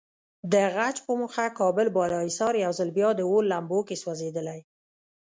[0.51, 4.59] د غچ په موخه کابل بالاحصار یو ځل بیا د اور لمبو کې سوځېدلی.